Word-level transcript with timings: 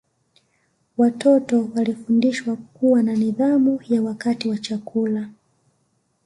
Watoto 0.97 1.69
walifundishwa 1.75 2.55
kuwa 2.55 3.03
na 3.03 3.13
nidhamu 3.15 3.79
ya 3.89 4.01
wakati 4.01 4.49
wa 4.49 4.57
chakula 4.57 5.29